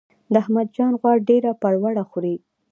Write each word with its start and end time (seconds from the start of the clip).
د 0.31 0.33
احمد 0.41 0.67
جان 0.75 0.93
غوا 0.99 1.13
ډیره 1.29 1.51
پروړه 1.61 2.03
خوري. 2.09 2.35